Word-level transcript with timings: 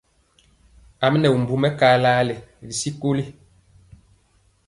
A 1.03 1.05
mi 1.11 1.17
nɛ 1.19 1.27
bimbu 1.33 1.55
mɛkalali 1.63 2.35
ri 2.65 2.73
sikoli. 2.81 3.23